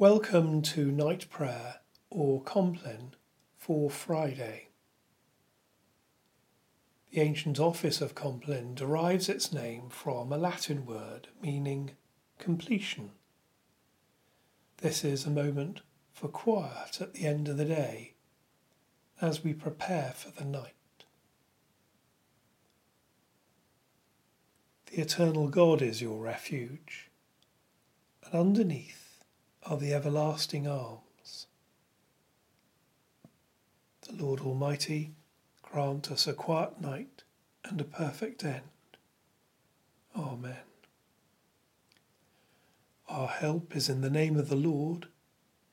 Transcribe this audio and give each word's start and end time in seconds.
Welcome 0.00 0.62
to 0.62 0.92
night 0.92 1.28
prayer 1.28 1.80
or 2.08 2.40
Compline 2.44 3.16
for 3.56 3.90
Friday. 3.90 4.68
The 7.10 7.20
ancient 7.20 7.58
office 7.58 8.00
of 8.00 8.14
Compline 8.14 8.76
derives 8.76 9.28
its 9.28 9.52
name 9.52 9.88
from 9.88 10.32
a 10.32 10.38
Latin 10.38 10.86
word 10.86 11.26
meaning 11.42 11.96
completion. 12.38 13.10
This 14.76 15.02
is 15.02 15.26
a 15.26 15.30
moment 15.30 15.80
for 16.12 16.28
quiet 16.28 17.00
at 17.00 17.14
the 17.14 17.26
end 17.26 17.48
of 17.48 17.56
the 17.56 17.64
day 17.64 18.14
as 19.20 19.42
we 19.42 19.52
prepare 19.52 20.12
for 20.14 20.30
the 20.30 20.44
night. 20.44 20.74
The 24.92 25.00
eternal 25.00 25.48
God 25.48 25.82
is 25.82 26.00
your 26.00 26.22
refuge, 26.22 27.10
and 28.24 28.32
underneath 28.32 28.97
are 29.68 29.76
the 29.76 29.92
everlasting 29.92 30.66
arms. 30.66 31.46
The 34.08 34.14
Lord 34.14 34.40
Almighty 34.40 35.12
grant 35.60 36.10
us 36.10 36.26
a 36.26 36.32
quiet 36.32 36.80
night 36.80 37.22
and 37.64 37.78
a 37.78 37.84
perfect 37.84 38.44
end. 38.44 38.62
Amen. 40.16 40.56
Our 43.10 43.28
help 43.28 43.76
is 43.76 43.90
in 43.90 44.00
the 44.00 44.08
name 44.08 44.38
of 44.38 44.48
the 44.48 44.56
Lord, 44.56 45.08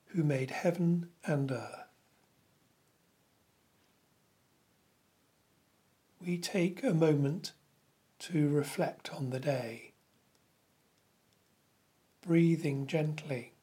who 0.08 0.24
made 0.24 0.52
heaven 0.52 1.08
and 1.26 1.50
earth. 1.50 1.88
We 6.20 6.38
take 6.38 6.84
a 6.84 6.94
moment 6.94 7.54
to 8.20 8.50
reflect 8.50 9.14
on 9.14 9.30
the 9.30 9.40
day, 9.40 9.94
breathing 12.22 12.88
gently 12.88 13.55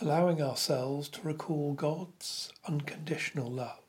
allowing 0.00 0.42
ourselves 0.42 1.08
to 1.08 1.22
recall 1.22 1.72
God's 1.72 2.52
unconditional 2.68 3.50
love. 3.50 3.85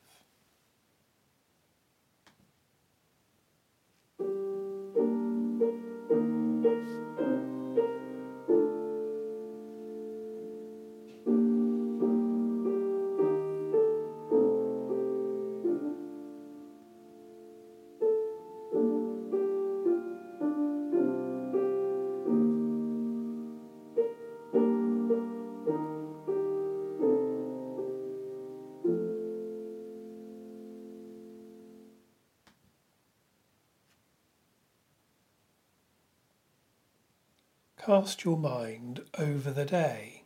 Cast 37.88 38.26
your 38.26 38.36
mind 38.36 39.06
over 39.18 39.50
the 39.50 39.64
day, 39.64 40.24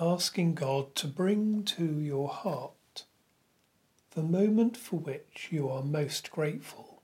asking 0.00 0.54
God 0.54 0.94
to 0.94 1.08
bring 1.08 1.64
to 1.64 1.98
your 1.98 2.28
heart 2.28 3.02
the 4.12 4.22
moment 4.22 4.76
for 4.76 5.00
which 5.00 5.48
you 5.50 5.68
are 5.68 5.82
most 5.82 6.30
grateful. 6.30 7.02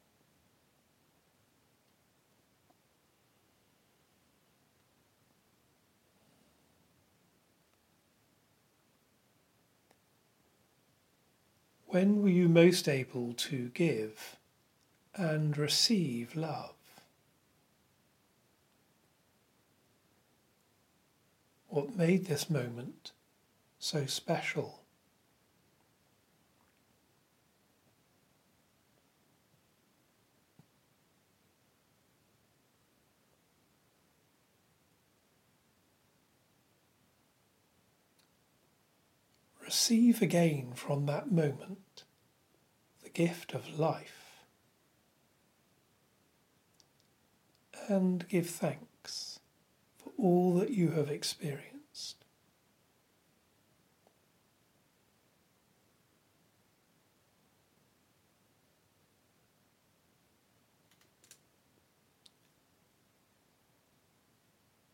When 11.86 12.22
were 12.22 12.28
you 12.28 12.48
most 12.48 12.89
able 12.89 13.33
to 13.33 13.70
give 13.70 14.36
and 15.16 15.58
receive 15.58 16.36
love? 16.36 16.80
What 21.70 21.97
made 21.97 22.27
this 22.27 22.51
moment 22.51 23.13
so 23.79 24.05
special. 24.05 24.83
Receive 39.64 40.20
again 40.20 40.73
from 40.75 41.07
that 41.07 41.31
moment 41.31 42.05
the 43.05 43.11
gift 43.11 43.55
of 43.55 43.79
life 43.79 44.45
and 47.89 48.29
give 48.29 48.51
thanks 48.51 49.39
all 50.20 50.55
that 50.55 50.70
you 50.70 50.91
have 50.91 51.11
experienced. 51.11 52.25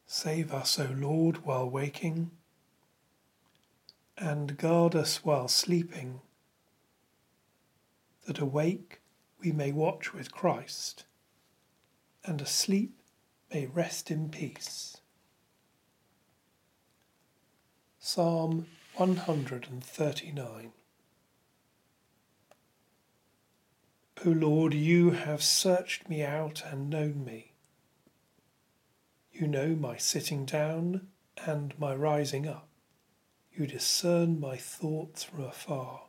Save 0.07 0.53
us, 0.53 0.79
O 0.79 0.89
Lord, 0.97 1.45
while 1.45 1.69
waking, 1.69 2.31
and 4.17 4.57
guard 4.57 4.95
us 4.95 5.25
while 5.25 5.49
sleeping, 5.49 6.21
that 8.27 8.39
awake 8.39 9.01
we 9.39 9.53
may 9.53 9.73
watch 9.73 10.15
with 10.15 10.33
Christ, 10.33 11.05
and 12.25 12.41
asleep 12.41 13.03
may 13.53 13.67
rest 13.67 14.11
in 14.11 14.31
peace. 14.31 14.97
Psalm 18.09 18.69
139 18.95 20.73
O 24.25 24.31
Lord, 24.31 24.73
you 24.75 25.11
have 25.11 25.43
searched 25.43 26.09
me 26.09 26.23
out 26.23 26.63
and 26.71 26.89
known 26.89 27.25
me. 27.25 27.51
You 29.33 29.49
know 29.49 29.75
my 29.75 29.97
sitting 29.97 30.45
down 30.45 31.09
and 31.45 31.77
my 31.81 31.97
rising 31.97 32.47
up. 32.47 32.69
You 33.53 33.67
discern 33.67 34.39
my 34.39 34.57
thoughts 34.57 35.25
from 35.25 35.43
afar. 35.43 36.05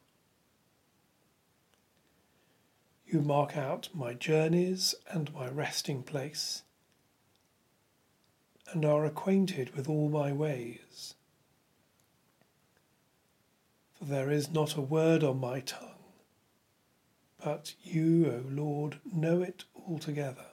You 3.07 3.21
mark 3.21 3.57
out 3.57 3.89
my 3.91 4.13
journeys 4.13 4.93
and 5.09 5.33
my 5.33 5.47
resting 5.49 6.03
place, 6.03 6.61
and 8.71 8.85
are 8.85 9.03
acquainted 9.03 9.75
with 9.75 9.89
all 9.89 10.09
my 10.09 10.31
ways 10.31 11.15
there 14.07 14.31
is 14.31 14.49
not 14.51 14.75
a 14.75 14.81
word 14.81 15.23
on 15.23 15.39
my 15.39 15.59
tongue. 15.59 15.91
But 17.43 17.75
you, 17.83 18.25
O 18.31 18.43
Lord, 18.49 18.99
know 19.05 19.41
it 19.41 19.65
altogether. 19.75 20.45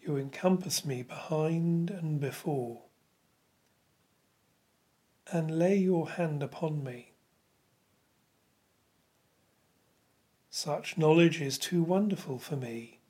You 0.00 0.16
encompass 0.16 0.84
me 0.84 1.02
behind 1.02 1.90
and 1.90 2.20
before, 2.20 2.82
and 5.30 5.58
lay 5.58 5.76
your 5.76 6.10
hand 6.10 6.42
upon 6.42 6.84
me. 6.84 7.12
Such 10.50 10.98
knowledge 10.98 11.40
is 11.40 11.56
too 11.56 11.82
wonderful 11.82 12.38
for 12.38 12.56
me, 12.56 13.00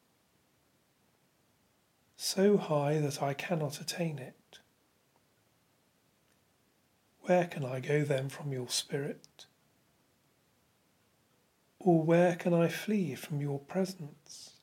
so 2.17 2.57
high 2.57 2.99
that 2.99 3.23
I 3.23 3.35
cannot 3.35 3.81
attain 3.81 4.19
it. 4.19 4.59
Where 7.23 7.47
can 7.47 7.65
I 7.65 7.81
go 7.81 8.03
then 8.03 8.29
from 8.29 8.53
your 8.53 8.69
spirit? 8.69 9.47
Or 11.79 12.03
where 12.03 12.37
can 12.37 12.53
I 12.53 12.69
flee 12.69 13.15
from 13.15 13.41
your 13.41 13.59
presence? 13.59 14.55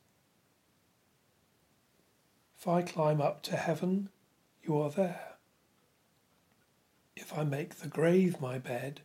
If 2.57 2.67
I 2.67 2.81
climb 2.81 3.21
up 3.21 3.41
to 3.44 3.56
heaven, 3.56 4.09
you 4.61 4.77
are 4.77 4.89
there. 4.89 5.38
If 7.15 7.38
I 7.38 7.44
make 7.44 7.75
the 7.75 7.88
grave 7.88 8.41
my 8.41 8.57
bed, 8.57 9.01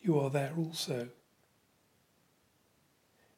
you 0.00 0.18
are 0.18 0.30
there 0.30 0.54
also. 0.56 1.08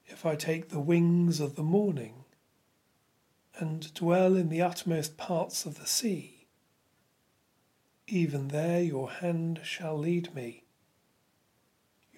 If 0.07 0.25
I 0.25 0.37
take 0.37 0.69
the 0.69 0.81
wings 0.81 1.41
of 1.41 1.57
the 1.57 1.63
morning 1.63 2.25
and 3.57 3.93
dwell 3.95 4.37
in 4.37 4.49
the 4.49 4.63
utmost 4.63 5.17
parts 5.17 5.67
of 5.67 5.79
the 5.79 5.87
sea, 5.87 6.40
even 8.11 8.49
there 8.49 8.83
your 8.83 9.11
hand 9.11 9.61
shall 9.63 9.97
lead 9.97 10.35
me. 10.35 10.65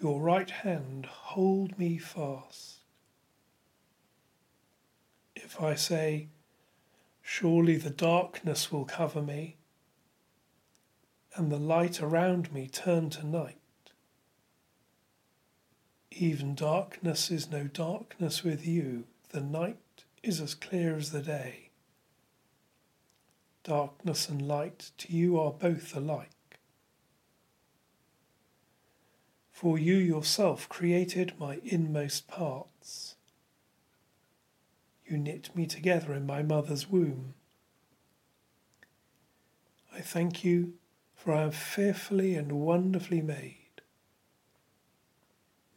Your 0.01 0.21
right 0.21 0.51
hand 0.51 1.07
hold 1.07 1.79
me 1.79 1.99
fast. 1.99 2.79
If 5.37 5.61
I 5.61 5.75
say, 5.75 6.29
Surely 7.23 7.77
the 7.77 7.91
darkness 7.91 8.73
will 8.73 8.85
cover 8.85 9.23
me, 9.23 9.57
and 11.35 11.51
the 11.51 11.59
light 11.59 12.03
around 12.03 12.53
me 12.53 12.69
turn 12.69 13.11
to 13.11 13.25
night. 13.25 13.59
Even 16.11 16.55
darkness 16.55 17.31
is 17.31 17.51
no 17.51 17.65
darkness 17.65 18.43
with 18.43 18.67
you, 18.67 19.05
the 19.31 19.41
night 19.41 20.05
is 20.23 20.41
as 20.41 20.55
clear 20.55 20.97
as 20.97 21.11
the 21.11 21.23
day. 21.23 21.71
Darkness 23.65 24.29
and 24.29 24.47
light 24.47 24.91
to 24.99 25.13
you 25.13 25.39
are 25.39 25.53
both 25.53 25.95
alike. 25.95 26.59
For 29.53 29.79
you 29.79 29.95
yourself 29.95 30.69
created 30.69 31.35
my 31.39 31.61
inmost 31.65 32.27
parts. 32.27 33.15
You 35.07 35.17
knit 35.19 35.55
me 35.55 35.67
together 35.67 36.13
in 36.13 36.27
my 36.27 36.43
mother's 36.43 36.89
womb. 36.89 37.35
I 39.95 40.01
thank 40.01 40.43
you, 40.43 40.75
for 41.15 41.33
I 41.33 41.43
am 41.43 41.53
fearfully 41.53 42.35
and 42.35 42.51
wonderfully 42.53 43.21
made. 43.21 43.59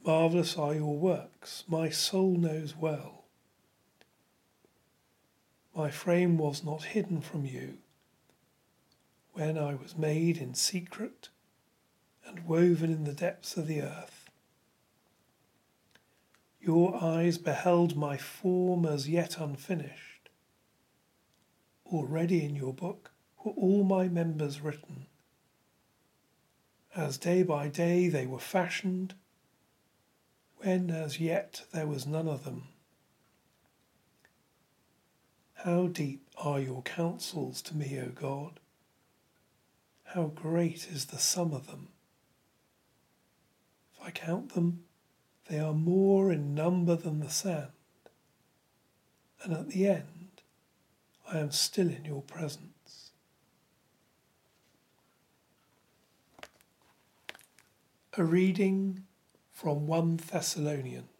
Marvellous 0.03 0.57
are 0.57 0.73
your 0.73 0.97
works, 0.97 1.63
my 1.67 1.89
soul 1.89 2.37
knows 2.37 2.75
well. 2.75 3.24
My 5.75 5.91
frame 5.91 6.37
was 6.37 6.63
not 6.63 6.83
hidden 6.83 7.19
from 7.19 7.45
you 7.45 7.79
when 9.33 9.57
I 9.57 9.75
was 9.75 9.97
made 9.97 10.37
in 10.37 10.53
secret 10.53 11.27
and 12.25 12.47
woven 12.47 12.91
in 12.91 13.03
the 13.03 13.13
depths 13.13 13.57
of 13.57 13.67
the 13.67 13.81
earth. 13.81 14.29
Your 16.61 17.03
eyes 17.03 17.37
beheld 17.37 17.97
my 17.97 18.15
form 18.15 18.85
as 18.85 19.09
yet 19.09 19.37
unfinished. 19.37 20.29
Already 21.85 22.45
in 22.45 22.55
your 22.55 22.73
book 22.73 23.11
were 23.43 23.51
all 23.51 23.83
my 23.83 24.07
members 24.07 24.61
written. 24.61 25.07
As 26.95 27.17
day 27.17 27.43
by 27.43 27.67
day 27.67 28.07
they 28.07 28.25
were 28.25 28.39
fashioned, 28.39 29.13
when 30.57 30.89
as 30.89 31.19
yet 31.19 31.63
there 31.73 31.85
was 31.85 32.07
none 32.07 32.29
of 32.29 32.45
them. 32.45 32.69
How 35.65 35.87
deep 35.87 36.21
are 36.37 36.59
your 36.59 36.83
counsels 36.83 37.59
to 37.63 37.75
me, 37.75 37.99
O 37.99 38.09
God? 38.09 38.59
How 40.03 40.25
great 40.25 40.87
is 40.87 41.05
the 41.05 41.17
sum 41.17 41.53
of 41.53 41.65
them? 41.65 41.87
If 43.95 44.05
I 44.05 44.11
count 44.11 44.53
them, 44.53 44.83
they 45.49 45.57
are 45.57 45.73
more 45.73 46.31
in 46.31 46.53
number 46.53 46.95
than 46.95 47.19
the 47.19 47.31
sand. 47.31 47.71
And 49.41 49.53
at 49.53 49.69
the 49.69 49.87
end, 49.87 50.43
I 51.33 51.39
am 51.39 51.49
still 51.49 51.89
in 51.89 52.05
your 52.05 52.21
presence. 52.21 53.09
A 58.15 58.23
reading 58.23 59.05
from 59.51 59.87
1 59.87 60.17
Thessalonians. 60.31 61.14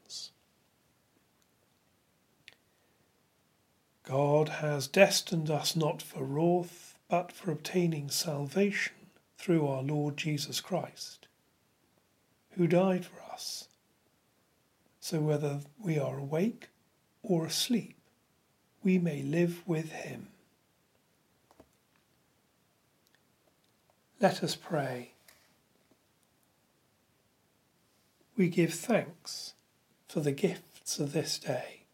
God 4.06 4.50
has 4.50 4.88
destined 4.88 5.50
us 5.50 5.76
not 5.76 6.02
for 6.02 6.24
wrath, 6.24 6.98
but 7.10 7.32
for 7.32 7.52
obtaining 7.52 8.10
salvation 8.10 8.94
through 9.38 9.68
our 9.68 9.82
Lord 9.82 10.16
Jesus 10.16 10.62
Christ, 10.62 11.28
who 12.52 12.68
died 12.68 13.06
for 13.06 13.22
us. 13.32 13.68
So 15.00 15.20
whether 15.20 15.62
we 15.80 15.98
are 16.00 16.18
awake 16.18 16.70
or 17.24 17.46
asleep, 17.46 17.96
we 18.84 19.00
may 19.00 19.24
live 19.24 19.68
with 19.68 19.92
him. 19.92 20.28
Let 24.22 24.44
us 24.44 24.56
pray. 24.56 25.14
We 28.38 28.50
give 28.50 28.74
thanks 28.74 29.54
for 30.08 30.20
the 30.20 30.32
gifts 30.32 31.00
of 31.00 31.14
this 31.14 31.40
day. 31.40 31.85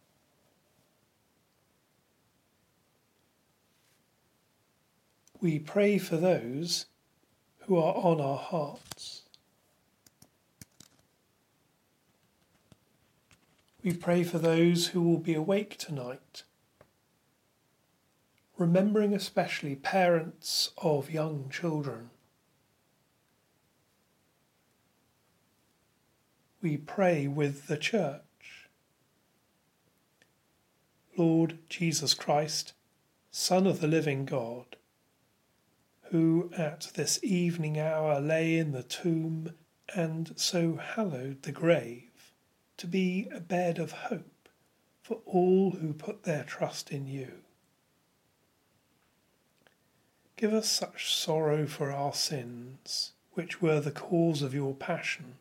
We 5.42 5.60
pray 5.60 5.98
for 5.98 6.18
those 6.18 6.86
who 7.62 7.78
are 7.78 7.96
on 7.96 8.22
our 8.22 8.38
hearts. 8.38 9.24
We 13.84 13.94
pray 13.94 14.24
for 14.24 14.38
those 14.38 14.88
who 14.88 15.02
will 15.02 15.18
be 15.18 15.34
awake 15.34 15.78
tonight, 15.78 16.44
remembering 18.58 19.14
especially 19.14 19.76
parents 19.76 20.72
of 20.78 21.10
young 21.10 21.50
children. 21.50 22.12
we 26.62 26.78
pray 26.78 27.28
with 27.28 27.68
the 27.68 27.78
Church. 27.78 28.70
Lord 31.18 31.58
Jesus 31.70 32.14
Christ, 32.14 32.74
Son 33.32 33.66
of 33.66 33.82
the 33.82 33.88
living 33.88 34.26
God, 34.26 34.76
who 36.12 36.52
at 36.58 36.92
this 36.96 37.20
evening 37.24 37.80
hour 37.80 38.20
lay 38.20 38.58
in 38.58 38.74
the 38.74 38.84
tomb 38.84 39.54
and 39.96 40.34
so 40.36 40.76
hallowed 40.76 41.42
the 41.44 41.52
grave 41.54 42.34
to 42.78 42.86
be 42.86 43.30
a 43.34 43.40
bed 43.40 43.80
of 43.80 43.92
hope 43.94 44.50
for 45.02 45.22
all 45.26 45.72
who 45.72 45.94
put 45.94 46.24
their 46.24 46.44
trust 46.44 46.92
in 46.92 47.08
you. 47.08 47.32
Give 50.36 50.54
us 50.54 50.70
such 50.70 51.16
sorrow 51.16 51.66
for 51.66 51.92
our 51.92 52.14
sins, 52.14 53.14
which 53.34 53.62
were 53.62 53.80
the 53.80 53.92
cause 53.92 54.42
of 54.42 54.54
your 54.54 54.74
passion 54.74 55.36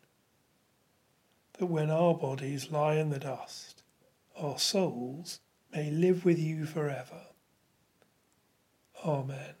that 1.61 1.65
when 1.67 1.91
our 1.91 2.15
bodies 2.15 2.71
lie 2.71 2.95
in 2.95 3.09
the 3.09 3.19
dust, 3.19 3.83
our 4.35 4.57
souls 4.57 5.39
may 5.71 5.91
live 5.91 6.25
with 6.25 6.39
you 6.39 6.65
forever. 6.65 7.27
Amen. 9.05 9.60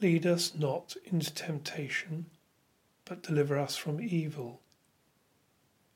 Lead 0.00 0.26
us 0.26 0.54
not 0.54 0.96
into 1.04 1.32
temptation, 1.34 2.26
but 3.04 3.22
deliver 3.22 3.58
us 3.58 3.76
from 3.76 4.00
evil. 4.00 4.60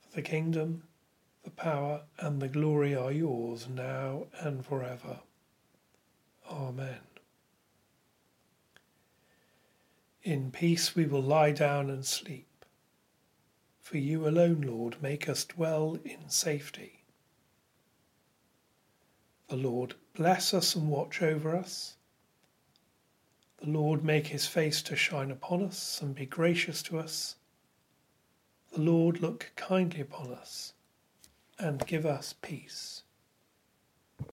For 0.01 0.17
the 0.17 0.23
kingdom, 0.23 0.85
the 1.45 1.51
power, 1.51 2.03
and 2.19 2.41
the 2.41 2.49
glory 2.49 2.95
are 2.95 3.13
yours 3.13 3.69
now 3.69 4.27
and 4.41 4.65
forever. 4.65 5.21
Amen. 6.51 7.01
In 10.23 10.51
peace 10.51 10.95
we 10.95 11.07
will 11.07 11.23
lie 11.23 11.53
down 11.53 11.91
and 11.91 12.05
sleep 12.05 12.47
for 13.93 13.99
you 13.99 14.27
alone, 14.27 14.63
Lord, 14.63 15.03
make 15.03 15.29
us 15.29 15.45
dwell 15.45 15.99
in 16.03 16.31
safety. 16.31 17.03
The 19.49 19.57
Lord 19.57 19.97
bless 20.15 20.55
us 20.55 20.75
and 20.75 20.89
watch 20.89 21.21
over 21.21 21.55
us. 21.55 21.97
The 23.63 23.71
Lord 23.71 24.05
make 24.05 24.27
his 24.27 24.47
face 24.47 24.83
to 24.83 24.97
shine 24.97 25.31
upon 25.31 25.63
us 25.63 26.03
and 26.03 26.17
be 26.17 26.27
gracious 26.27 26.83
to 26.85 26.99
us. 26.99 27.37
The 28.73 28.81
Lord 28.81 29.23
look 29.23 29.53
kindly 29.55 30.01
upon 30.01 30.33
us 30.33 30.73
and 31.61 31.87
give 31.87 32.05
us 32.05 32.35
peace. 32.43 33.05